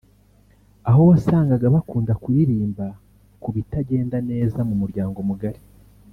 [0.89, 2.85] aho wasangaga bakunda kuririmba
[3.41, 5.61] ku bitagenda neza mu muryango mugari